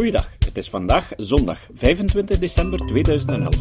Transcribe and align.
Goeiedag, 0.00 0.30
het 0.44 0.56
is 0.56 0.70
vandaag 0.70 1.12
zondag 1.16 1.68
25 1.74 2.38
december 2.38 2.78
2011. 2.86 3.56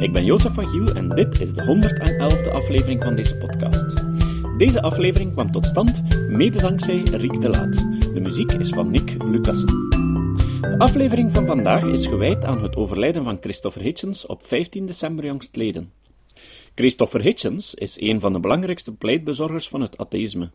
Ik 0.00 0.12
ben 0.12 0.24
Jozef 0.24 0.54
van 0.54 0.66
Giel 0.66 0.94
en 0.94 1.08
dit 1.08 1.40
is 1.40 1.52
de 1.52 1.62
111e 1.62 2.52
aflevering 2.52 3.02
van 3.02 3.14
deze 3.14 3.36
podcast. 3.36 3.94
Deze 4.58 4.82
aflevering 4.82 5.32
kwam 5.32 5.50
tot 5.50 5.66
stand 5.66 6.02
mede 6.28 6.60
dankzij 6.60 7.02
Riek 7.02 7.40
de 7.40 7.48
Laat. 7.48 7.74
De 8.14 8.20
muziek 8.20 8.52
is 8.52 8.68
van 8.68 8.90
Nick 8.90 9.22
Lucassen. 9.22 9.88
De 10.60 10.74
aflevering 10.78 11.32
van 11.32 11.46
vandaag 11.46 11.84
is 11.84 12.06
gewijd 12.06 12.44
aan 12.44 12.62
het 12.62 12.76
overlijden 12.76 13.24
van 13.24 13.38
Christopher 13.40 13.82
Hitchens 13.82 14.26
op 14.26 14.42
15 14.42 14.86
december 14.86 15.24
jongstleden. 15.24 15.92
Christopher 16.74 17.22
Hitchens 17.22 17.74
is 17.74 18.00
een 18.00 18.20
van 18.20 18.32
de 18.32 18.40
belangrijkste 18.40 18.92
pleitbezorgers 18.92 19.68
van 19.68 19.80
het 19.80 19.98
atheïsme. 19.98 20.50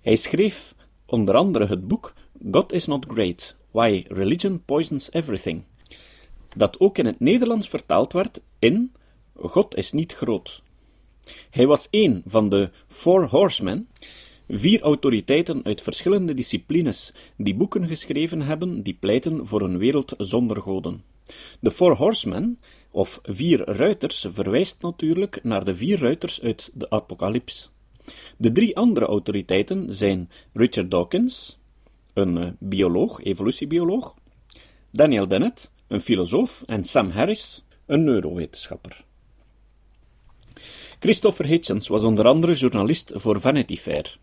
Hij 0.00 0.16
schreef 0.16 0.74
onder 1.06 1.34
andere 1.34 1.66
het 1.66 1.88
boek 1.88 2.12
God 2.50 2.72
is 2.72 2.86
Not 2.86 3.06
Great, 3.08 3.56
Why 3.78 4.04
Religion 4.08 4.62
Poisons 4.64 5.12
Everything, 5.12 5.62
dat 6.56 6.80
ook 6.80 6.98
in 6.98 7.06
het 7.06 7.20
Nederlands 7.20 7.68
vertaald 7.68 8.12
werd 8.12 8.40
in 8.58 8.92
God 9.34 9.76
is 9.76 9.92
niet 9.92 10.12
groot. 10.12 10.62
Hij 11.50 11.66
was 11.66 11.88
een 11.90 12.22
van 12.26 12.48
de 12.48 12.70
Four 12.88 13.28
Horsemen, 13.28 13.88
vier 14.48 14.80
autoriteiten 14.80 15.64
uit 15.64 15.82
verschillende 15.82 16.34
disciplines 16.34 17.14
die 17.36 17.54
boeken 17.54 17.86
geschreven 17.86 18.40
hebben 18.40 18.82
die 18.82 18.96
pleiten 19.00 19.46
voor 19.46 19.62
een 19.62 19.78
wereld 19.78 20.14
zonder 20.16 20.62
goden. 20.62 21.02
De 21.60 21.70
Four 21.70 21.96
Horsemen, 21.96 22.58
of 22.90 23.20
vier 23.22 23.64
ruiters, 23.64 24.26
verwijst 24.30 24.82
natuurlijk 24.82 25.40
naar 25.42 25.64
de 25.64 25.74
vier 25.74 25.98
ruiters 25.98 26.40
uit 26.42 26.70
de 26.74 26.90
Apocalyps. 26.90 27.70
De 28.36 28.52
drie 28.52 28.76
andere 28.76 29.06
autoriteiten 29.06 29.92
zijn 29.92 30.30
Richard 30.52 30.90
Dawkins, 30.90 31.58
een 32.18 32.38
eh, 32.38 32.50
bioloog, 32.58 33.24
evolutiebioloog, 33.24 34.14
Daniel 34.90 35.28
Dennett, 35.28 35.70
een 35.86 36.00
filosoof, 36.00 36.62
en 36.66 36.84
Sam 36.84 37.10
Harris, 37.10 37.64
een 37.86 38.04
neurowetenschapper. 38.04 39.04
Christopher 40.98 41.46
Hitchens 41.46 41.88
was 41.88 42.02
onder 42.02 42.26
andere 42.26 42.54
journalist 42.54 43.12
voor 43.14 43.40
Vanity 43.40 43.76
Fair. 43.76 44.18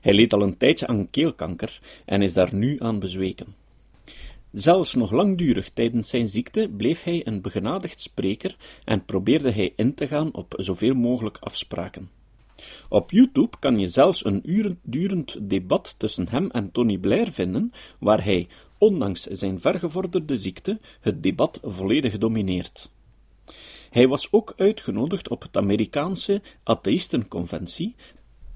Hij 0.00 0.12
leed 0.12 0.32
al 0.32 0.42
een 0.42 0.56
tijdje 0.56 0.86
aan 0.86 1.10
keelkanker 1.10 1.80
en 2.04 2.22
is 2.22 2.34
daar 2.34 2.54
nu 2.54 2.76
aan 2.78 2.98
bezweken. 2.98 3.54
Zelfs 4.52 4.94
nog 4.94 5.10
langdurig 5.10 5.70
tijdens 5.74 6.08
zijn 6.08 6.28
ziekte 6.28 6.70
bleef 6.76 7.02
hij 7.02 7.26
een 7.26 7.40
begenadigd 7.40 8.00
spreker 8.00 8.56
en 8.84 9.04
probeerde 9.04 9.50
hij 9.50 9.72
in 9.76 9.94
te 9.94 10.06
gaan 10.06 10.34
op 10.34 10.54
zoveel 10.56 10.94
mogelijk 10.94 11.38
afspraken. 11.40 12.17
Op 12.88 13.10
YouTube 13.10 13.56
kan 13.58 13.78
je 13.78 13.88
zelfs 13.88 14.24
een 14.24 14.40
uren 14.44 14.78
durend 14.82 15.50
debat 15.50 15.94
tussen 15.98 16.28
hem 16.28 16.50
en 16.50 16.72
Tony 16.72 16.98
Blair 16.98 17.32
vinden, 17.32 17.72
waar 17.98 18.24
hij, 18.24 18.48
ondanks 18.78 19.22
zijn 19.22 19.60
vergevorderde 19.60 20.36
ziekte, 20.36 20.78
het 21.00 21.22
debat 21.22 21.60
volledig 21.62 22.18
domineert. 22.18 22.90
Hij 23.90 24.08
was 24.08 24.32
ook 24.32 24.52
uitgenodigd 24.56 25.28
op 25.28 25.42
het 25.42 25.56
Amerikaanse 25.56 26.42
Atheïstenconventie, 26.62 27.94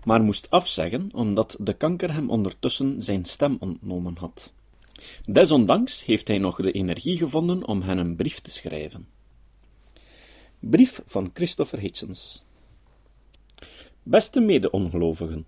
maar 0.04 0.22
moest 0.22 0.50
afzeggen 0.50 1.08
omdat 1.12 1.56
de 1.60 1.72
kanker 1.72 2.12
hem 2.12 2.30
ondertussen 2.30 3.02
zijn 3.02 3.24
stem 3.24 3.56
ontnomen 3.60 4.16
had. 4.16 4.52
Desondanks 5.26 6.04
heeft 6.04 6.28
hij 6.28 6.38
nog 6.38 6.56
de 6.56 6.72
energie 6.72 7.16
gevonden 7.16 7.66
om 7.66 7.82
hen 7.82 7.98
een 7.98 8.16
brief 8.16 8.40
te 8.40 8.50
schrijven. 8.50 9.06
Brief 10.58 11.02
van 11.06 11.30
Christopher 11.34 11.78
Hitchens. 11.78 12.44
Beste 14.04 14.40
mede-ongelovigen, 14.40 15.46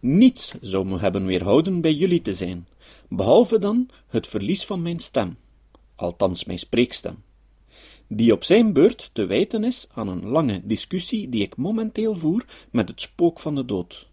niets 0.00 0.54
zou 0.60 0.86
me 0.86 0.98
hebben 0.98 1.26
weerhouden 1.26 1.80
bij 1.80 1.92
jullie 1.92 2.22
te 2.22 2.34
zijn, 2.34 2.66
behalve 3.08 3.58
dan 3.58 3.88
het 4.06 4.26
verlies 4.26 4.64
van 4.64 4.82
mijn 4.82 4.98
stem, 4.98 5.36
althans 5.94 6.44
mijn 6.44 6.58
spreekstem, 6.58 7.22
die 8.06 8.32
op 8.32 8.44
zijn 8.44 8.72
beurt 8.72 9.10
te 9.12 9.26
wijten 9.26 9.64
is 9.64 9.88
aan 9.94 10.08
een 10.08 10.26
lange 10.26 10.60
discussie 10.64 11.28
die 11.28 11.42
ik 11.42 11.56
momenteel 11.56 12.16
voer 12.16 12.44
met 12.70 12.88
het 12.88 13.00
spook 13.00 13.40
van 13.40 13.54
de 13.54 13.64
dood. 13.64 14.08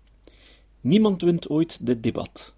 Niemand 0.81 1.22
wint 1.22 1.50
ooit 1.50 1.86
dit 1.86 2.03
debat, 2.03 2.53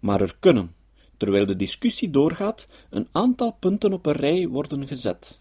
maar 0.00 0.20
er 0.20 0.36
kunnen, 0.40 0.74
terwijl 1.16 1.46
de 1.46 1.56
discussie 1.56 2.10
doorgaat, 2.10 2.68
een 2.90 3.08
aantal 3.12 3.52
punten 3.52 3.92
op 3.92 4.06
een 4.06 4.12
rij 4.12 4.48
worden 4.48 4.86
gezet. 4.86 5.40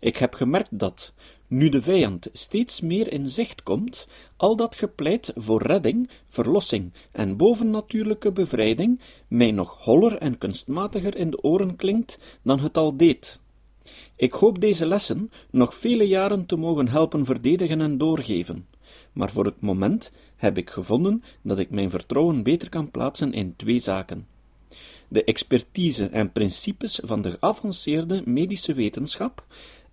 Ik 0.00 0.16
heb 0.16 0.34
gemerkt 0.34 0.78
dat, 0.78 1.12
nu 1.50 1.68
de 1.68 1.80
vijand 1.80 2.28
steeds 2.32 2.80
meer 2.80 3.12
in 3.12 3.28
zicht 3.28 3.62
komt, 3.62 4.08
al 4.36 4.56
dat 4.56 4.76
gepleit 4.76 5.32
voor 5.36 5.62
redding, 5.62 6.08
verlossing 6.28 6.92
en 7.12 7.36
bovennatuurlijke 7.36 8.32
bevrijding 8.32 9.00
mij 9.28 9.50
nog 9.50 9.84
holler 9.84 10.16
en 10.18 10.38
kunstmatiger 10.38 11.16
in 11.16 11.30
de 11.30 11.42
oren 11.42 11.76
klinkt 11.76 12.18
dan 12.42 12.60
het 12.60 12.76
al 12.76 12.96
deed. 12.96 13.40
Ik 14.16 14.32
hoop 14.32 14.60
deze 14.60 14.86
lessen 14.86 15.30
nog 15.50 15.74
vele 15.74 16.04
jaren 16.04 16.46
te 16.46 16.56
mogen 16.56 16.88
helpen 16.88 17.24
verdedigen 17.24 17.80
en 17.80 17.98
doorgeven, 17.98 18.66
maar 19.12 19.30
voor 19.30 19.44
het 19.44 19.60
moment 19.60 20.10
heb 20.36 20.58
ik 20.58 20.70
gevonden 20.70 21.22
dat 21.42 21.58
ik 21.58 21.70
mijn 21.70 21.90
vertrouwen 21.90 22.42
beter 22.42 22.68
kan 22.68 22.90
plaatsen 22.90 23.32
in 23.32 23.56
twee 23.56 23.78
zaken 23.78 24.26
de 25.10 25.24
expertise 25.24 26.06
en 26.06 26.32
principes 26.32 27.00
van 27.02 27.22
de 27.22 27.30
geavanceerde 27.30 28.22
medische 28.24 28.74
wetenschap 28.74 29.44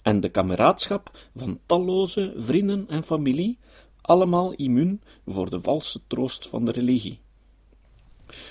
en 0.07 0.19
de 0.19 0.29
kameraadschap 0.29 1.11
van 1.35 1.59
talloze 1.65 2.33
vrienden 2.37 2.85
en 2.89 3.03
familie, 3.03 3.57
allemaal 4.01 4.53
immuun 4.53 5.01
voor 5.25 5.49
de 5.49 5.61
valse 5.61 5.99
troost 6.07 6.47
van 6.47 6.65
de 6.65 6.71
religie. 6.71 7.19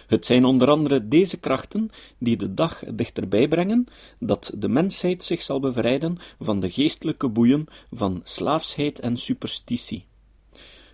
Het 0.07 0.27
zijn 0.27 0.45
onder 0.45 0.69
andere 0.69 1.09
deze 1.09 1.37
krachten 1.37 1.91
die 2.19 2.37
de 2.37 2.55
dag 2.55 2.83
dichterbij 2.95 3.49
brengen 3.49 3.87
dat 4.19 4.53
de 4.57 4.69
mensheid 4.69 5.23
zich 5.23 5.43
zal 5.43 5.61
bevrijden 5.61 6.19
van 6.41 6.61
de 6.61 6.71
geestelijke 6.71 7.29
boeien 7.29 7.67
van 7.91 8.21
slaafsheid 8.23 9.01
en 9.01 9.17
superstitie. 9.17 10.07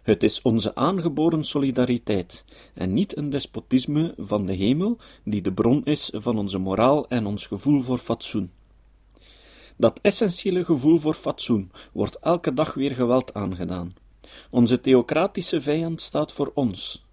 Het 0.03 0.23
is 0.23 0.43
onze 0.43 0.75
aangeboren 0.75 1.45
solidariteit, 1.45 2.45
en 2.75 2.93
niet 2.93 3.17
een 3.17 3.31
despotisme 3.31 4.15
van 4.17 4.47
de 4.47 4.53
hemel, 4.53 4.99
die 5.25 5.43
de 5.43 5.53
bron 5.53 5.85
is 5.85 6.11
van 6.15 6.39
onze 6.39 6.59
moraal 6.59 7.09
en 7.09 7.27
ons 7.27 7.47
gevoel 7.47 7.81
voor 7.81 7.99
fatsoen. 7.99 8.51
Dat 9.83 9.99
essentiële 10.03 10.65
gevoel 10.65 10.99
voor 10.99 11.15
fatsoen 11.15 11.71
wordt 11.93 12.19
elke 12.19 12.55
dag 12.55 12.75
weer 12.75 12.95
geweld 12.95 13.35
aangedaan. 13.35 13.95
Onze 14.51 14.81
theocratische 14.81 15.61
vijand 15.61 16.01
staat 16.01 16.33
voor 16.33 16.51
ons. 16.55 17.05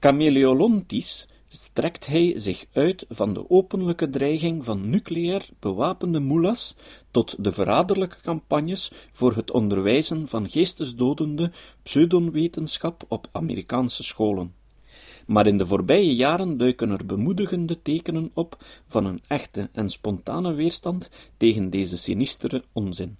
Chameleolontisch 0.00 1.28
strekt 1.48 2.06
hij 2.06 2.32
zich 2.36 2.64
uit 2.72 3.04
van 3.08 3.32
de 3.32 3.50
openlijke 3.50 4.10
dreiging 4.10 4.64
van 4.64 4.90
nucleair 4.90 5.48
bewapende 5.58 6.20
moelas 6.20 6.76
tot 7.10 7.44
de 7.44 7.52
verraderlijke 7.52 8.20
campagnes 8.22 8.92
voor 9.12 9.34
het 9.34 9.50
onderwijzen 9.50 10.28
van 10.28 10.50
geestesdodende 10.50 11.52
pseudowetenschap 11.82 13.04
op 13.08 13.28
Amerikaanse 13.32 14.02
scholen. 14.02 14.57
Maar 15.28 15.46
in 15.46 15.58
de 15.58 15.66
voorbije 15.66 16.14
jaren 16.14 16.56
duiken 16.56 16.90
er 16.90 17.06
bemoedigende 17.06 17.82
tekenen 17.82 18.30
op 18.34 18.64
van 18.86 19.04
een 19.04 19.20
echte 19.26 19.68
en 19.72 19.88
spontane 19.88 20.54
weerstand 20.54 21.10
tegen 21.36 21.70
deze 21.70 21.96
sinistere 21.96 22.62
onzin. 22.72 23.16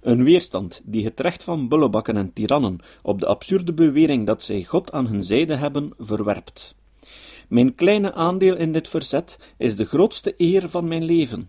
Een 0.00 0.24
weerstand 0.24 0.80
die 0.84 1.04
het 1.04 1.20
recht 1.20 1.42
van 1.42 1.68
bullebakken 1.68 2.16
en 2.16 2.32
tirannen 2.32 2.78
op 3.02 3.20
de 3.20 3.26
absurde 3.26 3.72
bewering 3.72 4.26
dat 4.26 4.42
zij 4.42 4.64
God 4.64 4.92
aan 4.92 5.06
hun 5.06 5.22
zijde 5.22 5.54
hebben, 5.54 5.92
verwerpt. 5.98 6.74
Mijn 7.48 7.74
kleine 7.74 8.14
aandeel 8.14 8.56
in 8.56 8.72
dit 8.72 8.88
verzet 8.88 9.38
is 9.56 9.76
de 9.76 9.84
grootste 9.84 10.34
eer 10.36 10.70
van 10.70 10.88
mijn 10.88 11.04
leven. 11.04 11.48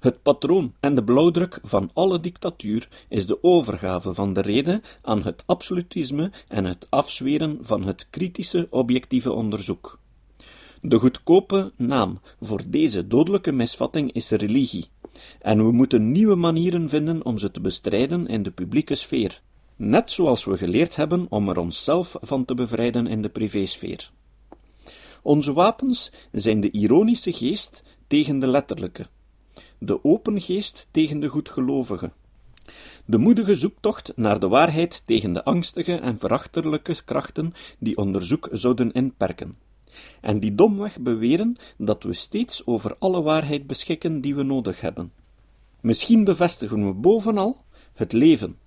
Het 0.00 0.22
patroon 0.22 0.74
en 0.80 0.94
de 0.94 1.04
blauwdruk 1.04 1.58
van 1.62 1.90
alle 1.92 2.20
dictatuur 2.20 2.88
is 3.08 3.26
de 3.26 3.42
overgave 3.42 4.14
van 4.14 4.32
de 4.32 4.40
reden 4.40 4.82
aan 5.02 5.22
het 5.22 5.42
absolutisme 5.46 6.30
en 6.48 6.64
het 6.64 6.86
afzweren 6.90 7.58
van 7.60 7.84
het 7.84 8.06
kritische 8.10 8.66
objectieve 8.70 9.32
onderzoek. 9.32 9.98
De 10.80 10.98
goedkope 10.98 11.72
naam 11.76 12.20
voor 12.40 12.62
deze 12.66 13.06
dodelijke 13.06 13.52
misvatting 13.52 14.12
is 14.12 14.30
religie, 14.30 14.88
en 15.40 15.64
we 15.64 15.72
moeten 15.72 16.12
nieuwe 16.12 16.34
manieren 16.34 16.88
vinden 16.88 17.24
om 17.24 17.38
ze 17.38 17.50
te 17.50 17.60
bestrijden 17.60 18.26
in 18.26 18.42
de 18.42 18.50
publieke 18.50 18.94
sfeer, 18.94 19.40
net 19.76 20.10
zoals 20.10 20.44
we 20.44 20.56
geleerd 20.56 20.96
hebben 20.96 21.26
om 21.28 21.48
er 21.48 21.58
onszelf 21.58 22.16
van 22.20 22.44
te 22.44 22.54
bevrijden 22.54 23.06
in 23.06 23.22
de 23.22 23.28
privésfeer. 23.28 24.10
Onze 25.22 25.52
wapens 25.52 26.12
zijn 26.32 26.60
de 26.60 26.70
ironische 26.70 27.32
geest 27.32 27.82
tegen 28.06 28.38
de 28.38 28.46
letterlijke, 28.46 29.06
de 29.84 30.04
open 30.04 30.40
geest 30.40 30.86
tegen 30.90 31.20
de 31.20 31.28
goedgelovige, 31.28 32.10
de 33.04 33.18
moedige 33.18 33.54
zoektocht 33.54 34.12
naar 34.16 34.40
de 34.40 34.48
waarheid 34.48 35.02
tegen 35.06 35.32
de 35.32 35.44
angstige 35.44 35.94
en 35.94 36.18
verachterlijke 36.18 37.04
krachten 37.04 37.52
die 37.78 37.96
onderzoek 37.96 38.48
zouden 38.52 38.92
inperken, 38.92 39.56
en 40.20 40.40
die 40.40 40.54
domweg 40.54 40.98
beweren 41.00 41.56
dat 41.76 42.02
we 42.02 42.12
steeds 42.12 42.66
over 42.66 42.96
alle 42.98 43.22
waarheid 43.22 43.66
beschikken 43.66 44.20
die 44.20 44.34
we 44.34 44.42
nodig 44.42 44.80
hebben. 44.80 45.12
Misschien 45.80 46.24
bevestigen 46.24 46.86
we 46.86 46.92
bovenal 46.92 47.64
het 47.92 48.12
leven, 48.12 48.58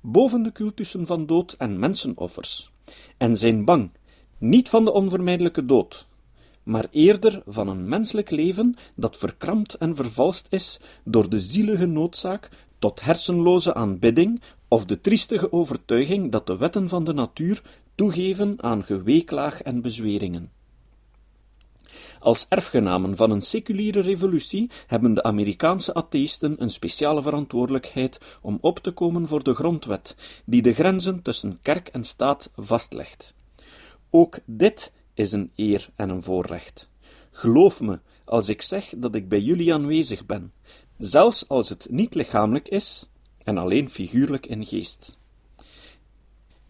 boven 0.00 0.42
de 0.42 0.52
cultussen 0.52 1.06
van 1.06 1.26
dood 1.26 1.52
en 1.52 1.78
mensenoffers, 1.78 2.70
en 3.16 3.36
zijn 3.36 3.64
bang 3.64 3.90
niet 4.38 4.68
van 4.68 4.84
de 4.84 4.92
onvermijdelijke 4.92 5.64
dood, 5.64 6.06
maar 6.64 6.86
eerder 6.90 7.42
van 7.46 7.68
een 7.68 7.88
menselijk 7.88 8.30
leven 8.30 8.76
dat 8.94 9.16
verkrampt 9.16 9.74
en 9.74 9.96
vervalst 9.96 10.46
is 10.50 10.80
door 11.04 11.28
de 11.28 11.40
zielige 11.40 11.86
noodzaak 11.86 12.48
tot 12.78 13.00
hersenloze 13.00 13.74
aanbidding 13.74 14.42
of 14.68 14.84
de 14.84 15.00
triestige 15.00 15.52
overtuiging 15.52 16.32
dat 16.32 16.46
de 16.46 16.56
wetten 16.56 16.88
van 16.88 17.04
de 17.04 17.12
natuur 17.12 17.62
toegeven 17.94 18.62
aan 18.62 18.84
geweeklaag 18.84 19.62
en 19.62 19.80
bezweringen. 19.80 20.50
Als 22.18 22.46
erfgenamen 22.48 23.16
van 23.16 23.30
een 23.30 23.42
seculiere 23.42 24.00
revolutie 24.00 24.70
hebben 24.86 25.14
de 25.14 25.22
Amerikaanse 25.22 25.94
atheïsten 25.94 26.62
een 26.62 26.70
speciale 26.70 27.22
verantwoordelijkheid 27.22 28.18
om 28.42 28.58
op 28.60 28.78
te 28.78 28.90
komen 28.90 29.28
voor 29.28 29.42
de 29.42 29.54
grondwet, 29.54 30.16
die 30.44 30.62
de 30.62 30.72
grenzen 30.72 31.22
tussen 31.22 31.58
kerk 31.62 31.88
en 31.88 32.04
staat 32.04 32.50
vastlegt. 32.56 33.34
Ook 34.10 34.38
dit 34.46 34.92
is 35.14 35.32
een 35.32 35.50
eer 35.56 35.90
en 35.96 36.08
een 36.08 36.22
voorrecht. 36.22 36.90
Geloof 37.30 37.80
me 37.80 38.00
als 38.24 38.48
ik 38.48 38.62
zeg 38.62 38.92
dat 38.96 39.14
ik 39.14 39.28
bij 39.28 39.40
jullie 39.40 39.74
aanwezig 39.74 40.26
ben, 40.26 40.52
zelfs 40.98 41.48
als 41.48 41.68
het 41.68 41.86
niet 41.90 42.14
lichamelijk 42.14 42.68
is 42.68 43.10
en 43.44 43.58
alleen 43.58 43.90
figuurlijk 43.90 44.46
in 44.46 44.66
geest. 44.66 45.18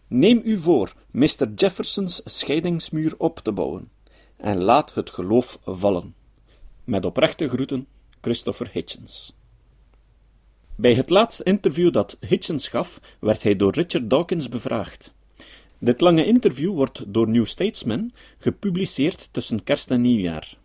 Neem 0.07 0.41
u 0.43 0.57
voor 0.57 0.93
Mr. 1.11 1.51
Jeffersons 1.55 2.21
scheidingsmuur 2.23 3.13
op 3.17 3.39
te 3.39 3.51
bouwen 3.51 3.91
en 4.37 4.61
laat 4.61 4.93
het 4.93 5.09
geloof 5.09 5.59
vallen. 5.65 6.15
Met 6.83 7.05
oprechte 7.05 7.49
groeten, 7.49 7.87
Christopher 8.21 8.69
Hitchens. 8.71 9.35
Bij 10.75 10.93
het 10.93 11.09
laatste 11.09 11.43
interview 11.43 11.93
dat 11.93 12.17
Hitchens 12.19 12.67
gaf, 12.67 13.01
werd 13.19 13.43
hij 13.43 13.55
door 13.55 13.73
Richard 13.73 14.09
Dawkins 14.09 14.49
bevraagd. 14.49 15.13
Dit 15.85 16.01
lange 16.01 16.25
interview 16.25 16.73
wordt 16.73 17.13
door 17.13 17.29
New 17.29 17.45
Statesman 17.45 18.11
gepubliceerd 18.37 19.29
tussen 19.31 19.63
kerst 19.63 19.91
en 19.91 20.01
nieuwjaar. 20.01 20.57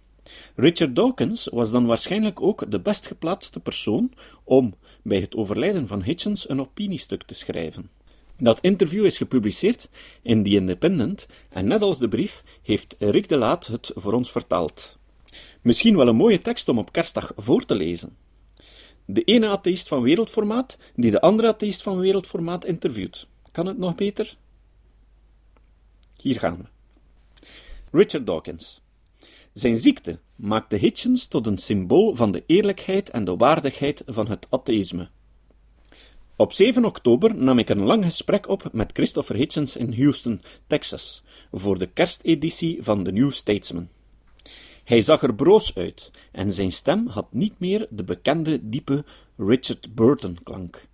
Richard 0.54 0.96
Dawkins 0.96 1.48
was 1.52 1.70
dan 1.70 1.86
waarschijnlijk 1.86 2.40
ook 2.40 2.70
de 2.70 2.80
best 2.80 3.06
geplaatste 3.06 3.60
persoon 3.60 4.12
om 4.44 4.74
bij 5.02 5.20
het 5.20 5.36
overlijden 5.36 5.86
van 5.86 6.02
Hitchens 6.02 6.48
een 6.48 6.60
opiniestuk 6.60 7.22
te 7.22 7.34
schrijven. 7.34 7.90
Dat 8.38 8.58
interview 8.60 9.04
is 9.04 9.16
gepubliceerd 9.16 9.88
in 10.22 10.42
The 10.42 10.50
Independent 10.50 11.26
en 11.50 11.66
net 11.66 11.82
als 11.82 11.98
de 11.98 12.08
brief 12.08 12.42
heeft 12.62 12.96
Rick 12.98 13.28
de 13.28 13.36
Laat 13.36 13.66
het 13.66 13.90
voor 13.94 14.12
ons 14.12 14.30
vertaald. 14.30 14.98
Misschien 15.62 15.96
wel 15.96 16.08
een 16.08 16.16
mooie 16.16 16.38
tekst 16.38 16.68
om 16.68 16.78
op 16.78 16.92
kerstdag 16.92 17.32
voor 17.36 17.64
te 17.64 17.74
lezen. 17.74 18.16
De 19.04 19.22
ene 19.22 19.48
atheïst 19.48 19.88
van 19.88 20.02
wereldformaat 20.02 20.78
die 20.94 21.10
de 21.10 21.20
andere 21.20 21.48
atheïst 21.48 21.82
van 21.82 21.98
wereldformaat 21.98 22.64
interviewt. 22.64 23.26
Kan 23.52 23.66
het 23.66 23.78
nog 23.78 23.94
beter? 23.94 24.36
Hier 26.20 26.38
gaan 26.38 26.56
we. 26.56 26.64
Richard 27.98 28.26
Dawkins. 28.26 28.80
Zijn 29.52 29.78
ziekte 29.78 30.18
maakte 30.36 30.76
Hitchens 30.76 31.26
tot 31.26 31.46
een 31.46 31.58
symbool 31.58 32.14
van 32.14 32.32
de 32.32 32.42
eerlijkheid 32.46 33.10
en 33.10 33.24
de 33.24 33.36
waardigheid 33.36 34.02
van 34.06 34.28
het 34.28 34.46
atheïsme. 34.50 35.08
Op 36.36 36.52
7 36.52 36.84
oktober 36.84 37.34
nam 37.34 37.58
ik 37.58 37.68
een 37.68 37.82
lang 37.82 38.04
gesprek 38.04 38.48
op 38.48 38.68
met 38.72 38.90
Christopher 38.92 39.36
Hitchens 39.36 39.76
in 39.76 39.94
Houston, 39.94 40.42
Texas, 40.66 41.24
voor 41.52 41.78
de 41.78 41.86
kersteditie 41.86 42.82
van 42.82 43.04
The 43.04 43.10
New 43.10 43.30
Statesman. 43.30 43.88
Hij 44.84 45.00
zag 45.00 45.22
er 45.22 45.34
broos 45.34 45.74
uit 45.74 46.10
en 46.32 46.52
zijn 46.52 46.72
stem 46.72 47.06
had 47.06 47.32
niet 47.32 47.58
meer 47.58 47.86
de 47.90 48.04
bekende 48.04 48.68
diepe 48.68 49.04
Richard 49.36 49.94
Burton 49.94 50.38
klank. 50.42 50.88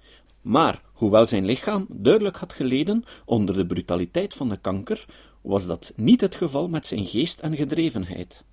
Maar, 0.47 0.83
hoewel 0.93 1.27
zijn 1.27 1.45
lichaam 1.45 1.87
duidelijk 1.89 2.37
had 2.37 2.53
geleden 2.53 3.05
onder 3.25 3.55
de 3.55 3.67
brutaliteit 3.67 4.35
van 4.35 4.49
de 4.49 4.57
kanker, 4.57 5.05
was 5.43 5.67
dat 5.67 5.93
niet 5.97 6.21
het 6.21 6.35
geval 6.35 6.69
met 6.69 6.87
zijn 6.87 7.07
geest 7.07 7.41
en 7.41 7.57
gedrevenheid. 7.57 8.45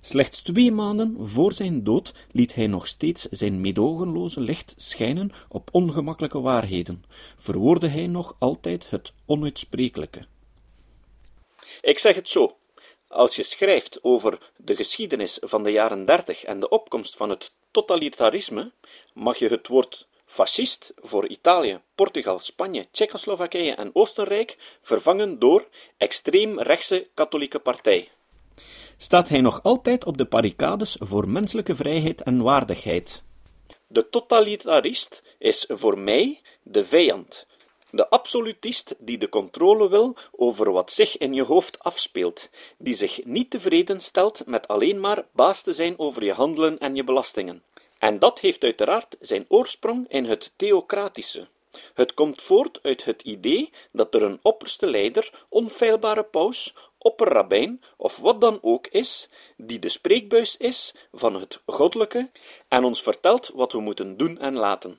Slechts 0.00 0.42
twee 0.42 0.72
maanden 0.72 1.16
voor 1.26 1.52
zijn 1.52 1.84
dood 1.84 2.14
liet 2.32 2.54
hij 2.54 2.66
nog 2.66 2.86
steeds 2.86 3.22
zijn 3.22 3.60
medogenloze 3.60 4.40
licht 4.40 4.74
schijnen 4.76 5.30
op 5.48 5.68
ongemakkelijke 5.72 6.40
waarheden, 6.40 7.04
verwoordde 7.36 7.88
hij 7.88 8.06
nog 8.06 8.36
altijd 8.38 8.90
het 8.90 9.12
onuitsprekelijke. 9.26 10.26
Ik 11.80 11.98
zeg 11.98 12.14
het 12.14 12.28
zo. 12.28 12.56
Als 13.08 13.36
je 13.36 13.42
schrijft 13.42 13.98
over 14.02 14.50
de 14.56 14.76
geschiedenis 14.76 15.38
van 15.40 15.62
de 15.62 15.70
jaren 15.70 16.04
dertig 16.04 16.44
en 16.44 16.60
de 16.60 16.68
opkomst 16.68 17.16
van 17.16 17.30
het 17.30 17.52
totalitarisme, 17.70 18.72
mag 19.12 19.38
je 19.38 19.48
het 19.48 19.68
woord 19.68 20.06
fascist 20.34 20.92
voor 20.96 21.28
Italië, 21.28 21.80
Portugal, 21.94 22.38
Spanje, 22.38 22.86
Tsjechoslowakije 22.90 23.74
en 23.74 23.90
Oostenrijk 23.92 24.78
vervangen 24.82 25.38
door 25.38 25.68
extreem 25.96 26.60
rechtse 26.60 27.08
katholieke 27.14 27.58
partij 27.58 28.08
staat 28.96 29.28
hij 29.28 29.40
nog 29.40 29.62
altijd 29.62 30.04
op 30.04 30.16
de 30.18 30.24
barricades 30.24 30.96
voor 31.00 31.28
menselijke 31.28 31.74
vrijheid 31.74 32.22
en 32.22 32.42
waardigheid. 32.42 33.22
De 33.86 34.08
totalitarist 34.08 35.22
is 35.38 35.64
voor 35.68 35.98
mij 35.98 36.40
de 36.62 36.84
vijand, 36.84 37.46
de 37.90 38.08
absolutist 38.08 38.94
die 38.98 39.18
de 39.18 39.28
controle 39.28 39.88
wil 39.88 40.16
over 40.30 40.72
wat 40.72 40.90
zich 40.90 41.18
in 41.18 41.32
je 41.32 41.44
hoofd 41.44 41.78
afspeelt, 41.78 42.50
die 42.78 42.94
zich 42.94 43.24
niet 43.24 43.50
tevreden 43.50 44.00
stelt 44.00 44.46
met 44.46 44.68
alleen 44.68 45.00
maar 45.00 45.26
baas 45.32 45.62
te 45.62 45.72
zijn 45.72 45.98
over 45.98 46.24
je 46.24 46.32
handelen 46.32 46.78
en 46.78 46.94
je 46.94 47.04
belastingen. 47.04 47.62
En 48.08 48.18
dat 48.18 48.40
heeft 48.40 48.62
uiteraard 48.62 49.16
zijn 49.20 49.44
oorsprong 49.48 50.08
in 50.08 50.24
het 50.24 50.52
theocratische. 50.56 51.48
Het 51.94 52.14
komt 52.14 52.42
voort 52.42 52.78
uit 52.82 53.04
het 53.04 53.22
idee 53.22 53.70
dat 53.92 54.14
er 54.14 54.22
een 54.22 54.38
opperste 54.42 54.86
leider, 54.86 55.44
onfeilbare 55.48 56.22
paus, 56.22 56.74
opperrabijn 56.98 57.80
of 57.96 58.16
wat 58.16 58.40
dan 58.40 58.58
ook 58.62 58.86
is, 58.86 59.28
die 59.56 59.78
de 59.78 59.88
spreekbuis 59.88 60.56
is 60.56 60.94
van 61.12 61.34
het 61.34 61.62
goddelijke 61.66 62.30
en 62.68 62.84
ons 62.84 63.02
vertelt 63.02 63.50
wat 63.54 63.72
we 63.72 63.80
moeten 63.80 64.16
doen 64.16 64.38
en 64.38 64.54
laten. 64.54 64.98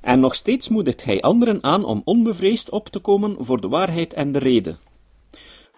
En 0.00 0.20
nog 0.20 0.34
steeds 0.34 0.68
moedigt 0.68 1.04
hij 1.04 1.20
anderen 1.20 1.62
aan 1.62 1.84
om 1.84 2.02
onbevreesd 2.04 2.70
op 2.70 2.88
te 2.88 2.98
komen 2.98 3.44
voor 3.44 3.60
de 3.60 3.68
waarheid 3.68 4.14
en 4.14 4.32
de 4.32 4.38
rede. 4.38 4.76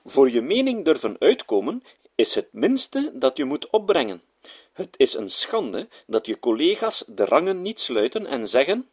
Voor 0.04 0.30
je 0.30 0.40
mening 0.40 0.84
durven 0.84 1.16
uitkomen 1.18 1.82
is 2.14 2.34
het 2.34 2.48
minste 2.52 3.12
dat 3.14 3.36
je 3.36 3.44
moet 3.44 3.70
opbrengen. 3.70 4.22
Het 4.72 4.94
is 4.96 5.14
een 5.14 5.28
schande 5.28 5.88
dat 6.06 6.26
je 6.26 6.38
collega's 6.38 7.04
de 7.06 7.24
rangen 7.24 7.62
niet 7.62 7.80
sluiten 7.80 8.26
en 8.26 8.48
zeggen: 8.48 8.88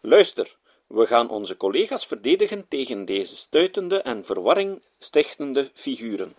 Luister, 0.00 0.56
we 0.86 1.06
gaan 1.06 1.30
onze 1.30 1.56
collega's 1.56 2.06
verdedigen 2.06 2.64
tegen 2.68 3.04
deze 3.04 3.36
stuitende 3.36 4.02
en 4.02 4.24
verwarring 4.24 4.82
stichtende 4.98 5.70
figuren. 5.74 6.34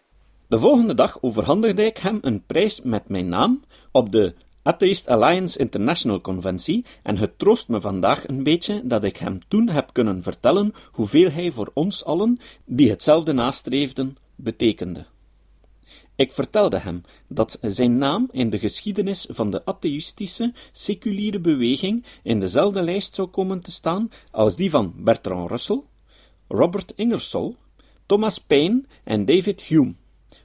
De 0.48 0.60
volgende 0.60 0.94
dag 0.94 1.18
overhandigde 1.22 1.86
ik 1.86 1.98
hem 1.98 2.18
een 2.22 2.46
prijs 2.46 2.82
met 2.82 3.10
mijn 3.10 3.30
naam 3.30 3.64
op 3.92 4.12
de 4.12 4.34
Atheist 4.64 5.08
Alliance 5.08 5.60
International 5.60 6.22
Conventie 6.22 6.86
en 7.04 7.18
het 7.18 7.40
troost 7.40 7.70
me 7.70 7.82
vandaag 7.82 8.28
een 8.28 8.44
beetje 8.44 8.82
dat 8.84 9.04
ik 9.04 9.18
hem 9.18 9.40
toen 9.48 9.70
heb 9.70 9.90
kunnen 9.94 10.24
vertellen 10.24 10.74
hoeveel 10.92 11.32
hij 11.32 11.52
voor 11.52 11.72
ons 11.74 12.06
allen, 12.06 12.40
die 12.66 12.90
hetzelfde 12.90 13.34
nastreefden, 13.34 14.18
betekende. 14.36 15.06
Ik 16.16 16.34
vertelde 16.34 16.78
hem 16.78 17.02
dat 17.28 17.58
zijn 17.62 17.98
naam 17.98 18.28
in 18.32 18.50
de 18.50 18.60
geschiedenis 18.60 19.28
van 19.30 19.50
de 19.50 19.66
atheïstische, 19.66 20.54
seculiere 20.72 21.40
beweging 21.40 22.06
in 22.24 22.40
dezelfde 22.40 22.82
lijst 22.82 23.14
zou 23.14 23.28
komen 23.28 23.62
te 23.62 23.72
staan 23.72 24.10
als 24.32 24.56
die 24.56 24.70
van 24.70 24.94
Bertrand 24.98 25.50
Russell, 25.50 25.82
Robert 26.48 26.94
Ingersoll, 26.96 27.56
Thomas 28.06 28.40
Paine 28.40 28.84
en 29.04 29.26
David 29.26 29.62
Hume. 29.62 29.96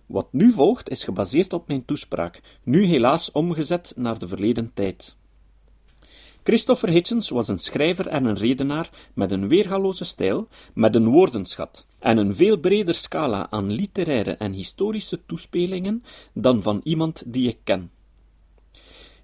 Wat 0.07 0.33
nu 0.33 0.53
volgt 0.53 0.91
is 0.91 1.05
gebaseerd 1.05 1.53
op 1.53 1.69
mijn 1.69 1.85
toespraak, 1.85 2.41
nu 2.63 2.85
helaas 2.85 3.33
omgezet 3.33 3.93
naar 3.97 4.19
de 4.19 4.29
verleden 4.29 4.71
tijd. 4.75 5.17
Christopher 6.43 6.89
Hitchens 6.89 7.29
was 7.29 7.49
een 7.49 7.59
schrijver 7.59 8.07
en 8.07 8.25
een 8.25 8.37
redenaar 8.37 8.91
met 9.15 9.31
een 9.31 9.49
weergaloze 9.49 10.05
stijl, 10.05 10.49
met 10.75 10.95
een 10.95 11.09
woordenschat 11.09 11.87
en 11.99 12.19
een 12.19 12.35
veel 12.35 12.57
breder 12.57 12.95
scala 12.95 13.51
aan 13.51 13.71
literaire 13.71 14.33
en 14.33 14.53
historische 14.53 15.21
toespelingen 15.27 16.05
dan 16.33 16.63
van 16.63 16.81
iemand 16.85 17.23
die 17.27 17.49
ik 17.49 17.59
ken. 17.65 17.91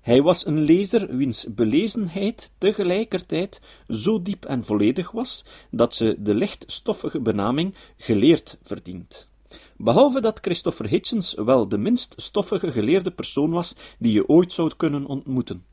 Hij 0.01 0.23
was 0.23 0.47
een 0.47 0.63
lezer 0.63 1.17
wiens 1.17 1.47
belezenheid 1.55 2.51
tegelijkertijd 2.59 3.61
zo 3.89 4.23
diep 4.23 4.45
en 4.45 4.65
volledig 4.65 5.11
was 5.11 5.45
dat 5.71 5.95
ze 5.95 6.17
de 6.19 6.35
lichtstoffige 6.35 7.21
benaming 7.21 7.75
geleerd 7.97 8.59
verdient. 8.63 9.29
Behalve 9.77 10.21
dat 10.21 10.39
Christopher 10.43 10.89
Hitchens 10.89 11.35
wel 11.35 11.69
de 11.69 11.79
minst 11.79 12.15
stoffige 12.17 12.73
geleerde 12.73 13.11
persoon 13.11 13.51
was 13.51 13.77
die 13.99 14.13
je 14.13 14.29
ooit 14.29 14.53
zou 14.53 14.71
kunnen 14.77 15.07
ontmoeten. 15.07 15.65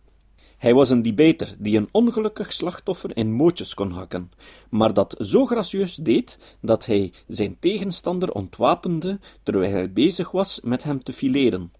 Hij 0.63 0.74
was 0.74 0.89
een 0.89 1.01
debater 1.01 1.55
die 1.58 1.77
een 1.77 1.89
ongelukkig 1.91 2.53
slachtoffer 2.53 3.17
in 3.17 3.32
mootjes 3.32 3.74
kon 3.74 3.91
hakken, 3.91 4.32
maar 4.70 4.93
dat 4.93 5.15
zo 5.20 5.46
gracieus 5.46 5.96
deed 5.96 6.38
dat 6.62 6.86
hij 6.86 7.13
zijn 7.27 7.58
tegenstander 7.60 8.32
ontwapende 8.32 9.20
terwijl 9.43 9.72
hij 9.72 9.91
bezig 9.91 10.32
was 10.32 10.60
met 10.62 10.84
hem 10.84 11.03
te 11.03 11.13
fileren. 11.13 11.72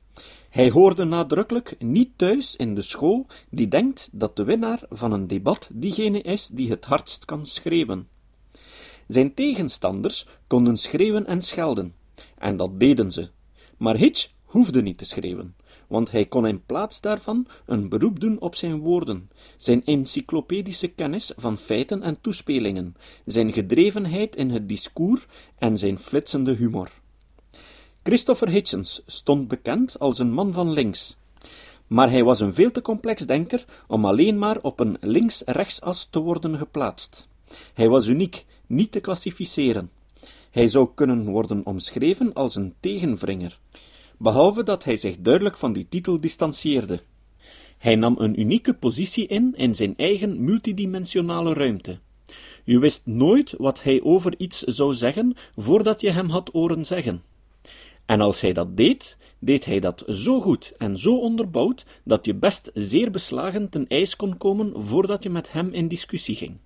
Hij 0.50 0.70
hoorde 0.70 1.04
nadrukkelijk 1.04 1.76
niet 1.80 2.10
thuis 2.16 2.56
in 2.56 2.76
de 2.76 2.82
school 2.82 3.28
die 3.50 3.68
denkt 3.68 4.10
dat 4.12 4.36
de 4.36 4.44
winnaar 4.44 4.80
van 4.90 5.12
een 5.12 5.28
debat 5.28 5.70
diegene 5.74 6.22
is 6.22 6.48
die 6.48 6.70
het 6.70 6.86
hardst 6.86 7.26
kan 7.26 7.46
schreeuwen. 7.46 8.08
Zijn 9.08 9.34
tegenstanders 9.34 10.28
konden 10.48 10.78
schreeuwen 10.78 11.26
en 11.26 11.42
schelden, 11.42 11.96
en 12.38 12.58
dat 12.58 12.80
deden 12.80 13.12
ze. 13.12 13.30
Maar 13.78 13.96
Hitch 13.96 14.30
hoefde 14.44 14.82
niet 14.82 14.98
te 14.98 15.06
schreeuwen, 15.06 15.56
want 15.94 16.12
hij 16.12 16.26
kon 16.26 16.48
in 16.48 16.66
plaats 16.66 17.02
daarvan 17.02 17.48
een 17.66 17.90
beroep 17.90 18.20
doen 18.20 18.40
op 18.40 18.56
zijn 18.56 18.80
woorden, 18.80 19.30
zijn 19.58 19.86
encyclopedische 19.86 20.88
kennis 20.88 21.32
van 21.36 21.58
feiten 21.58 22.02
en 22.02 22.22
toespelingen, 22.22 22.96
zijn 23.26 23.54
gedrevenheid 23.54 24.36
in 24.36 24.50
het 24.50 24.70
discours 24.70 25.26
en 25.58 25.78
zijn 25.78 26.00
flitsende 26.00 26.54
humor. 26.54 26.92
Christopher 28.04 28.50
Hitchens 28.50 29.04
stond 29.06 29.48
bekend 29.48 30.00
als 30.00 30.20
een 30.20 30.32
man 30.32 30.54
van 30.54 30.72
links, 30.72 31.18
maar 31.88 32.10
hij 32.10 32.24
was 32.24 32.40
een 32.40 32.54
veel 32.54 32.72
te 32.72 32.82
complex 32.82 33.26
denker 33.26 33.66
om 33.88 34.06
alleen 34.06 34.38
maar 34.38 34.58
op 34.62 34.80
een 34.80 34.98
links-rechtsas 35.02 36.06
te 36.06 36.20
worden 36.20 36.58
geplaatst. 36.58 37.28
Hij 37.74 37.90
was 37.90 38.08
uniek, 38.08 38.46
niet 38.68 38.92
te 38.92 39.00
klassificeren. 39.00 39.92
Hij 40.52 40.68
zou 40.68 40.90
kunnen 40.96 41.26
worden 41.26 41.66
omschreven 41.66 42.34
als 42.34 42.56
een 42.56 42.74
tegenvringer, 42.80 43.60
behalve 44.18 44.64
dat 44.64 44.84
hij 44.84 44.96
zich 44.96 45.16
duidelijk 45.20 45.58
van 45.58 45.74
die 45.74 45.86
titel 45.90 46.20
distancieerde. 46.20 47.02
Hij 47.78 47.96
nam 47.96 48.16
een 48.20 48.40
unieke 48.40 48.74
positie 48.74 49.28
in 49.28 49.54
in 49.56 49.76
zijn 49.76 49.94
eigen 49.98 50.44
multidimensionale 50.44 51.54
ruimte. 51.54 52.00
Je 52.64 52.80
wist 52.80 53.06
nooit 53.06 53.54
wat 53.58 53.84
hij 53.84 54.02
over 54.02 54.34
iets 54.38 54.60
zou 54.62 54.94
zeggen 54.94 55.36
voordat 55.56 56.02
je 56.02 56.12
hem 56.12 56.30
had 56.30 56.50
horen 56.54 56.86
zeggen. 56.86 57.24
En 58.06 58.22
als 58.22 58.42
hij 58.42 58.54
dat 58.54 58.78
deed, 58.78 59.18
deed 59.40 59.66
hij 59.66 59.80
dat 59.80 60.04
zo 60.08 60.42
goed 60.42 60.74
en 60.78 60.98
zo 60.98 61.18
onderbouwd 61.18 61.86
dat 62.04 62.26
je 62.26 62.34
best 62.34 62.72
zeer 62.74 63.12
beslagen 63.12 63.70
ten 63.70 63.88
ijs 63.88 64.16
kon 64.16 64.38
komen 64.38 64.72
voordat 64.76 65.24
je 65.24 65.30
met 65.30 65.52
hem 65.52 65.74
in 65.74 65.88
discussie 65.88 66.36
ging. 66.36 66.58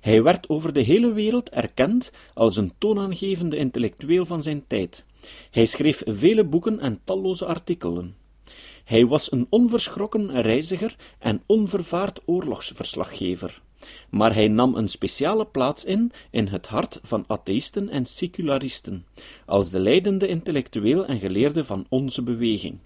Hij 0.00 0.22
werd 0.22 0.48
over 0.48 0.72
de 0.72 0.80
hele 0.80 1.12
wereld 1.12 1.48
erkend 1.48 2.12
als 2.34 2.56
een 2.56 2.72
toonaangevende 2.78 3.56
intellectueel 3.56 4.26
van 4.26 4.42
zijn 4.42 4.64
tijd. 4.66 5.04
Hij 5.50 5.66
schreef 5.66 6.02
vele 6.06 6.44
boeken 6.44 6.80
en 6.80 7.00
talloze 7.04 7.46
artikelen. 7.46 8.16
Hij 8.84 9.06
was 9.06 9.32
een 9.32 9.46
onverschrokken 9.50 10.40
reiziger 10.40 10.96
en 11.18 11.42
onvervaard 11.46 12.20
oorlogsverslaggever. 12.24 13.62
Maar 14.10 14.34
hij 14.34 14.48
nam 14.48 14.74
een 14.74 14.88
speciale 14.88 15.46
plaats 15.46 15.84
in 15.84 16.12
in 16.30 16.46
het 16.46 16.66
hart 16.66 17.00
van 17.02 17.24
atheïsten 17.26 17.88
en 17.88 18.06
secularisten, 18.06 19.06
als 19.46 19.70
de 19.70 19.78
leidende 19.78 20.28
intellectueel 20.28 21.06
en 21.06 21.18
geleerde 21.18 21.64
van 21.64 21.86
onze 21.88 22.22
beweging. 22.22 22.78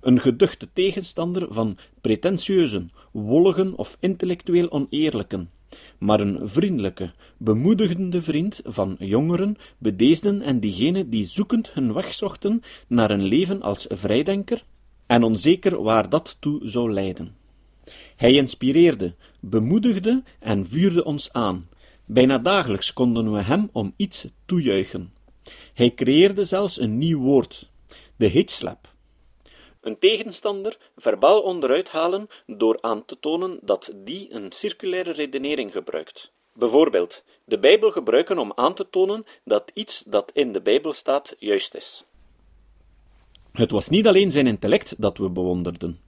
Een 0.00 0.20
geduchte 0.20 0.68
tegenstander 0.72 1.54
van 1.54 1.78
pretentieuzen, 2.00 2.92
wolligen 3.12 3.74
of 3.74 3.96
intellectueel 4.00 4.70
oneerlijken, 4.70 5.50
maar 5.98 6.20
een 6.20 6.48
vriendelijke, 6.48 7.12
bemoedigende 7.36 8.22
vriend 8.22 8.60
van 8.64 8.96
jongeren, 8.98 9.56
bedeesden 9.78 10.42
en 10.42 10.60
diegenen 10.60 11.10
die 11.10 11.24
zoekend 11.24 11.72
hun 11.72 11.92
weg 11.92 12.14
zochten 12.14 12.62
naar 12.86 13.10
een 13.10 13.24
leven 13.24 13.62
als 13.62 13.86
vrijdenker 13.88 14.64
en 15.06 15.22
onzeker 15.22 15.82
waar 15.82 16.08
dat 16.08 16.36
toe 16.40 16.60
zou 16.62 16.92
leiden. 16.92 17.36
Hij 18.16 18.32
inspireerde, 18.32 19.14
bemoedigde 19.40 20.22
en 20.40 20.66
vuurde 20.66 21.04
ons 21.04 21.32
aan. 21.32 21.68
Bijna 22.04 22.38
dagelijks 22.38 22.92
konden 22.92 23.32
we 23.32 23.42
hem 23.42 23.68
om 23.72 23.94
iets 23.96 24.26
toejuichen. 24.44 25.12
Hij 25.74 25.94
creëerde 25.94 26.44
zelfs 26.44 26.80
een 26.80 26.98
nieuw 26.98 27.20
woord, 27.20 27.70
de 28.16 28.26
hitslap. 28.26 28.93
Een 29.84 29.98
tegenstander 29.98 30.78
verbaal 30.96 31.40
onderuit 31.40 31.88
halen 31.88 32.28
door 32.46 32.78
aan 32.80 33.04
te 33.04 33.16
tonen 33.20 33.58
dat 33.62 33.92
die 33.94 34.32
een 34.32 34.52
circulaire 34.52 35.12
redenering 35.12 35.72
gebruikt. 35.72 36.32
Bijvoorbeeld, 36.52 37.24
de 37.44 37.58
Bijbel 37.58 37.90
gebruiken 37.90 38.38
om 38.38 38.52
aan 38.54 38.74
te 38.74 38.86
tonen 38.90 39.24
dat 39.44 39.70
iets 39.74 40.02
dat 40.06 40.30
in 40.34 40.52
de 40.52 40.60
Bijbel 40.60 40.92
staat 40.92 41.36
juist 41.38 41.74
is. 41.74 42.04
Het 43.52 43.70
was 43.70 43.88
niet 43.88 44.06
alleen 44.06 44.30
zijn 44.30 44.46
intellect 44.46 45.00
dat 45.00 45.18
we 45.18 45.30
bewonderden. 45.30 46.00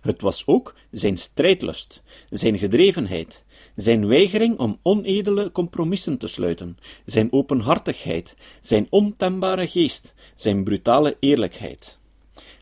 Het 0.00 0.20
was 0.20 0.46
ook 0.46 0.74
zijn 0.90 1.16
strijdlust, 1.16 2.02
zijn 2.30 2.58
gedrevenheid, 2.58 3.42
zijn 3.76 4.08
weigering 4.08 4.58
om 4.58 4.78
onedele 4.82 5.52
compromissen 5.52 6.18
te 6.18 6.26
sluiten, 6.26 6.78
zijn 7.04 7.32
openhartigheid, 7.32 8.36
zijn 8.60 8.86
ontembare 8.90 9.66
geest, 9.66 10.14
zijn 10.34 10.64
brutale 10.64 11.16
eerlijkheid. 11.20 12.02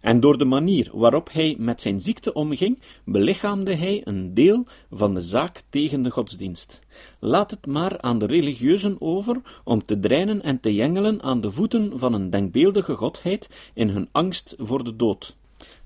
En 0.02 0.21
door 0.21 0.38
de 0.38 0.44
manier 0.44 0.90
waarop 0.92 1.28
hij 1.32 1.56
met 1.59 1.80
zijn 1.80 2.00
ziekte 2.00 2.32
omging, 2.32 2.80
belichaamde 3.04 3.75
hij 3.75 4.00
een 4.04 4.35
deel 4.35 4.66
van 4.90 5.14
de 5.14 5.21
zaak 5.21 5.62
tegen 5.68 6.02
de 6.02 6.11
godsdienst. 6.11 6.80
Laat 7.18 7.50
het 7.50 7.66
maar 7.66 8.00
aan 8.00 8.18
de 8.18 8.26
religieuzen 8.26 8.97
over 8.99 9.40
om 9.64 9.85
te 9.85 10.00
dreinen 10.00 10.42
en 10.42 10.61
te 10.61 10.75
jengelen 10.75 11.23
aan 11.23 11.40
de 11.40 11.50
voeten 11.50 11.99
van 11.99 12.12
een 12.12 12.30
denkbeeldige 12.30 12.94
godheid 12.94 13.49
in 13.75 13.88
hun 13.88 14.09
angst 14.12 14.54
voor 14.59 14.85
de 14.85 14.97
dood. 14.97 15.37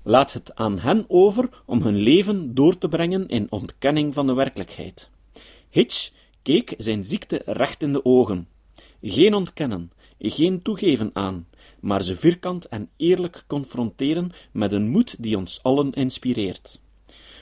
Laat 0.03 0.33
het 0.33 0.55
aan 0.55 0.79
hen 0.79 1.05
over 1.07 1.49
om 1.65 1.81
hun 1.81 1.95
leven 1.95 2.53
door 2.55 2.77
te 2.77 2.87
brengen 2.87 3.27
in 3.27 3.47
ontkenning 3.49 4.13
van 4.13 4.27
de 4.27 4.33
werkelijkheid. 4.33 5.09
Hitch 5.69 6.11
keek 6.41 6.73
zijn 6.77 7.03
ziekte 7.03 7.41
recht 7.45 7.81
in 7.81 7.93
de 7.93 8.05
ogen. 8.05 8.47
Geen 9.01 9.33
ontkennen, 9.33 9.91
geen 10.19 10.61
toegeven 10.61 11.09
aan, 11.13 11.47
maar 11.79 12.01
ze 12.01 12.15
vierkant 12.15 12.67
en 12.67 12.89
eerlijk 12.97 13.43
confronteren 13.47 14.31
met 14.51 14.71
een 14.71 14.89
moed 14.89 15.15
die 15.19 15.37
ons 15.37 15.63
allen 15.63 15.91
inspireert. 15.91 16.81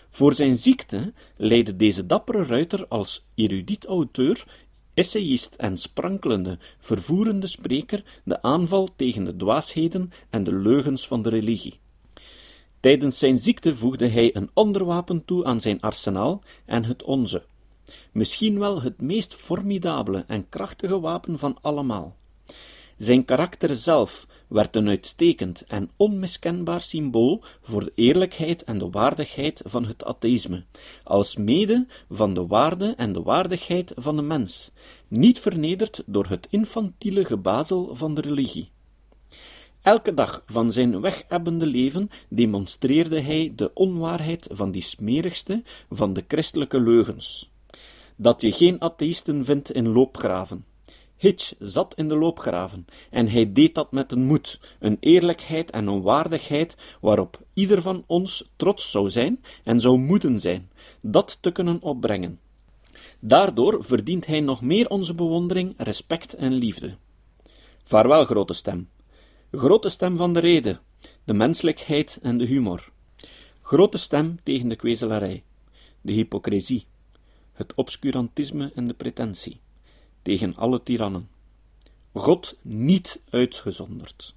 Voor 0.10 0.34
zijn 0.34 0.58
ziekte 0.58 1.14
leidde 1.38 1.76
deze 1.76 2.06
dappere 2.06 2.44
ruiter 2.44 2.88
als 2.88 3.26
erudiet 3.36 3.86
auteur, 3.86 4.46
essayist 4.94 5.56
en 5.56 5.78
sprankelende, 5.78 6.58
vervoerende 6.80 7.48
spreker 7.48 8.04
de 8.24 8.42
aanval 8.42 8.90
tegen 8.96 9.24
de 9.24 9.36
dwaasheden 9.36 10.12
en 10.30 10.44
de 10.44 10.54
leugens 10.54 11.08
van 11.08 11.22
de 11.22 11.30
religie. 11.30 11.80
Tijdens 12.80 13.20
zijn 13.20 13.38
ziekte 13.38 13.76
voegde 13.76 14.08
hij 14.08 14.36
een 14.36 14.50
ander 14.54 14.86
wapen 14.86 15.26
toe 15.26 15.46
aan 15.46 15.60
zijn 15.60 15.82
arsenaal 15.82 16.44
en 16.66 16.84
het 16.84 17.04
onze, 17.04 17.44
misschien 18.12 18.60
wel 18.60 18.82
het 18.82 19.02
meest 19.02 19.36
formidabele 19.36 20.24
en 20.28 20.50
krachtige 20.50 21.00
wapen 21.00 21.40
van 21.40 21.58
allemaal. 21.62 22.16
Zijn 22.98 23.26
karakter 23.26 23.76
zelf 23.76 24.28
werd 24.48 24.76
een 24.76 24.88
uitstekend 24.88 25.64
en 25.68 25.90
onmiskenbaar 25.98 26.82
symbool 26.82 27.44
voor 27.62 27.84
de 27.84 27.92
eerlijkheid 27.96 28.64
en 28.64 28.78
de 28.78 28.90
waardigheid 28.90 29.62
van 29.66 29.86
het 29.86 30.04
atheïsme, 30.04 30.64
als 31.04 31.36
mede 31.36 31.86
van 32.10 32.34
de 32.34 32.48
waarde 32.48 32.94
en 32.98 33.14
de 33.14 33.22
waardigheid 33.22 33.92
van 33.96 34.16
de 34.16 34.22
mens, 34.22 34.72
niet 35.08 35.40
vernederd 35.40 36.04
door 36.06 36.26
het 36.28 36.48
infantiele 36.50 37.26
gebazel 37.26 37.96
van 37.96 38.14
de 38.16 38.22
religie. 38.22 38.70
Elke 39.82 40.14
dag 40.14 40.44
van 40.46 40.72
zijn 40.72 41.02
wegebbende 41.02 41.66
leven 41.66 42.10
demonstreerde 42.30 43.22
hij 43.22 43.54
de 43.56 43.74
onwaarheid 43.74 44.48
van 44.52 44.72
die 44.72 44.82
smerigste 44.82 45.64
van 45.90 46.14
de 46.14 46.24
christelijke 46.28 46.80
leugens. 46.80 47.52
Dat 48.16 48.42
je 48.42 48.52
geen 48.52 48.82
atheïsten 48.82 49.46
vindt 49.46 49.72
in 49.72 49.88
loopgraven. 49.88 50.66
Hitch 51.18 51.54
zat 51.60 51.94
in 51.96 52.08
de 52.08 52.16
loopgraven, 52.16 52.86
en 53.10 53.30
hij 53.30 53.54
deed 53.54 53.76
dat 53.76 53.92
met 53.92 54.12
een 54.12 54.26
moed, 54.26 54.60
een 54.80 54.98
eerlijkheid 55.00 55.72
en 55.72 55.88
een 55.88 56.02
waardigheid 56.02 56.78
waarop 57.02 57.42
ieder 57.54 57.82
van 57.82 58.04
ons 58.08 58.50
trots 58.56 58.92
zou 58.92 59.10
zijn 59.10 59.44
en 59.64 59.80
zou 59.80 59.98
moeten 59.98 60.40
zijn, 60.40 60.72
dat 61.02 61.38
te 61.42 61.52
kunnen 61.52 61.82
opbrengen. 61.82 62.40
Daardoor 63.20 63.84
verdient 63.84 64.26
hij 64.26 64.40
nog 64.40 64.62
meer 64.62 64.90
onze 64.90 65.16
bewondering, 65.16 65.74
respect 65.78 66.34
en 66.34 66.54
liefde. 66.54 66.96
Vaarwel, 67.84 68.26
grote 68.26 68.54
stem 68.54 68.90
grote 69.58 69.90
stem 69.90 70.18
van 70.18 70.34
de 70.34 70.40
rede, 70.40 70.80
de 71.24 71.34
menselijkheid 71.34 72.20
en 72.22 72.38
de 72.38 72.46
humor. 72.46 72.92
Grote 73.62 73.98
stem 73.98 74.40
tegen 74.44 74.68
de 74.68 74.76
kwezelarij, 74.76 75.44
de 76.02 76.12
hypocrisie, 76.12 76.86
het 77.54 77.74
obscurantisme 77.74 78.72
en 78.76 78.88
de 78.88 78.94
pretentie, 78.94 79.60
tegen 80.26 80.56
alle 80.56 80.84
tirannen. 80.84 81.30
God 82.14 82.58
niet 82.62 83.22
uitgezonderd. 83.30 84.36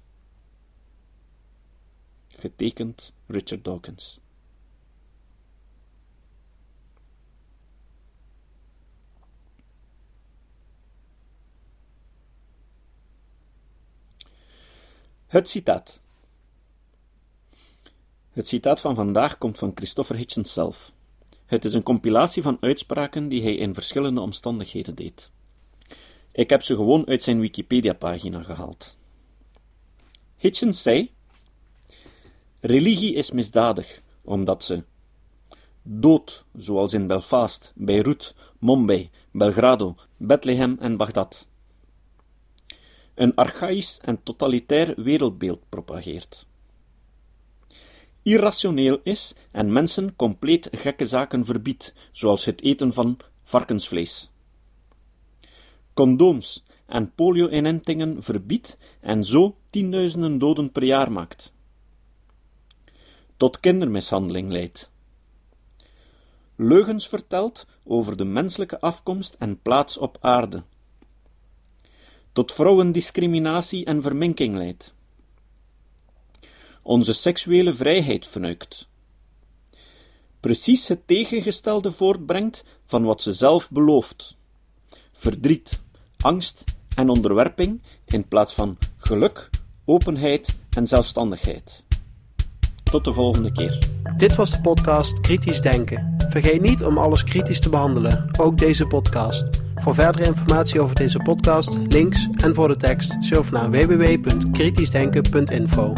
Getekend 2.27 3.13
Richard 3.25 3.63
Dawkins. 3.63 4.19
Het 15.27 15.49
citaat. 15.49 16.01
Het 18.31 18.47
citaat 18.47 18.79
van 18.79 18.95
vandaag 18.95 19.37
komt 19.37 19.57
van 19.57 19.71
Christopher 19.75 20.15
Hitchens 20.15 20.53
zelf. 20.53 20.91
Het 21.45 21.65
is 21.65 21.73
een 21.73 21.83
compilatie 21.83 22.41
van 22.41 22.57
uitspraken 22.61 23.27
die 23.27 23.41
hij 23.41 23.55
in 23.55 23.73
verschillende 23.73 24.21
omstandigheden 24.21 24.95
deed. 24.95 25.31
Ik 26.39 26.49
heb 26.49 26.63
ze 26.63 26.75
gewoon 26.75 27.07
uit 27.07 27.23
zijn 27.23 27.39
Wikipedia-pagina 27.39 28.43
gehaald. 28.43 28.97
Hitchens 30.37 30.81
zei: 30.81 31.11
Religie 32.59 33.13
is 33.13 33.31
misdadig, 33.31 34.01
omdat 34.21 34.63
ze 34.63 34.83
dood, 35.81 36.45
zoals 36.55 36.93
in 36.93 37.07
Belfast, 37.07 37.71
Beirut, 37.75 38.35
Mumbai, 38.59 39.09
Belgrado, 39.31 39.95
Bethlehem 40.17 40.77
en 40.79 40.97
Bagdad 40.97 41.47
een 43.19 43.35
archaïs 43.35 43.99
en 44.01 44.23
totalitair 44.23 44.93
wereldbeeld 45.03 45.69
propageert. 45.69 46.47
irrationeel 48.23 48.99
is 49.03 49.35
en 49.51 49.71
mensen 49.71 50.15
compleet 50.15 50.67
gekke 50.71 51.05
zaken 51.05 51.45
verbiedt, 51.45 51.93
zoals 52.11 52.45
het 52.45 52.61
eten 52.61 52.93
van 52.93 53.17
varkensvlees. 53.43 54.28
Condooms 55.99 56.63
en 56.85 57.13
polio-inentingen 57.15 58.23
verbiedt 58.23 58.77
en 58.99 59.23
zo 59.23 59.57
tienduizenden 59.69 60.37
doden 60.37 60.71
per 60.71 60.83
jaar 60.83 61.11
maakt. 61.11 61.53
Tot 63.37 63.59
kindermishandeling 63.59 64.51
leidt. 64.51 64.91
Leugens 66.55 67.07
vertelt 67.07 67.67
over 67.83 68.17
de 68.17 68.23
menselijke 68.23 68.79
afkomst 68.79 69.35
en 69.39 69.61
plaats 69.61 69.97
op 69.97 70.17
aarde. 70.21 70.63
Tot 72.31 72.53
vrouwendiscriminatie 72.53 73.85
en 73.85 74.01
verminking 74.01 74.55
leidt. 74.55 74.93
Onze 76.81 77.13
seksuele 77.13 77.73
vrijheid 77.73 78.27
vernuikt. 78.27 78.87
Precies 80.39 80.87
het 80.87 81.07
tegengestelde 81.07 81.91
voortbrengt 81.91 82.63
van 82.85 83.03
wat 83.03 83.21
ze 83.21 83.33
zelf 83.33 83.69
belooft. 83.71 84.37
Verdriet, 85.11 85.87
angst 86.23 86.63
en 86.95 87.09
onderwerping 87.09 87.81
in 88.05 88.27
plaats 88.27 88.53
van 88.53 88.77
geluk, 88.97 89.49
openheid 89.85 90.55
en 90.69 90.87
zelfstandigheid. 90.87 91.83
Tot 92.83 93.03
de 93.03 93.13
volgende 93.13 93.51
keer. 93.51 93.87
Dit 94.15 94.35
was 94.35 94.51
de 94.51 94.61
podcast 94.61 95.19
Kritisch 95.19 95.61
Denken. 95.61 96.15
Vergeet 96.29 96.61
niet 96.61 96.83
om 96.83 96.97
alles 96.97 97.23
kritisch 97.23 97.59
te 97.59 97.69
behandelen, 97.69 98.29
ook 98.37 98.57
deze 98.57 98.85
podcast. 98.85 99.49
Voor 99.75 99.93
verdere 99.93 100.25
informatie 100.25 100.81
over 100.81 100.95
deze 100.95 101.19
podcast, 101.19 101.79
links 101.87 102.27
en 102.43 102.55
voor 102.55 102.67
de 102.67 102.75
tekst, 102.75 103.17
surf 103.19 103.51
naar 103.51 103.71
www.kritischdenken.info. 103.71 105.93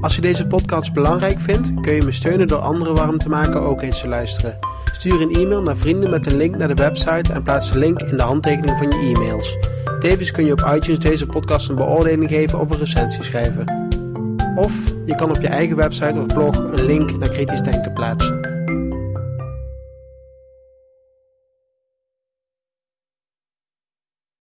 Als 0.00 0.14
je 0.14 0.20
deze 0.20 0.46
podcast 0.46 0.92
belangrijk 0.92 1.40
vindt, 1.40 1.80
kun 1.80 1.92
je 1.92 2.02
me 2.02 2.12
steunen 2.12 2.48
door 2.48 2.58
anderen 2.58 2.94
warm 2.94 3.18
te 3.18 3.28
maken 3.28 3.60
ook 3.60 3.82
eens 3.82 4.00
te 4.00 4.08
luisteren. 4.08 4.58
Stuur 4.92 5.20
een 5.20 5.34
e-mail 5.34 5.62
naar 5.62 5.76
vrienden 5.76 6.10
met 6.10 6.26
een 6.26 6.36
link 6.36 6.56
naar 6.56 6.68
de 6.68 6.82
website 6.82 7.32
en 7.32 7.42
plaats 7.42 7.72
de 7.72 7.78
link 7.78 8.02
in 8.02 8.16
de 8.16 8.22
handtekening 8.22 8.78
van 8.78 8.90
je 8.90 9.14
e-mails. 9.14 9.58
Tevens 9.98 10.30
kun 10.30 10.44
je 10.44 10.52
op 10.52 10.72
iTunes 10.74 10.98
deze 10.98 11.26
podcast 11.26 11.68
een 11.68 11.74
beoordeling 11.74 12.30
geven 12.30 12.60
of 12.60 12.70
een 12.70 12.78
recensie 12.78 13.24
schrijven. 13.24 13.90
Of 14.54 14.72
je 15.04 15.14
kan 15.14 15.30
op 15.30 15.40
je 15.40 15.48
eigen 15.48 15.76
website 15.76 16.18
of 16.18 16.26
blog 16.26 16.56
een 16.56 16.84
link 16.84 17.18
naar 17.18 17.28
kritisch 17.28 17.60
denken 17.60 17.92
plaatsen. 17.92 18.41